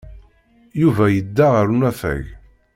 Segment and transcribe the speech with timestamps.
[0.81, 2.25] Yuba yedda ɣer unafag.